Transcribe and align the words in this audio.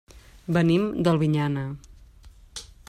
Venim 0.57 0.87
d'Albinyana. 1.07 1.67